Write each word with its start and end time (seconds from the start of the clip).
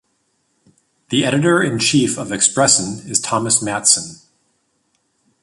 The 1.09 1.23
editor 1.23 1.61
in 1.61 1.77
chief 1.77 2.17
of 2.17 2.29
"Expressen" 2.29 3.07
is 3.07 3.19
Thomas 3.19 3.61
Mattsson. 3.63 4.25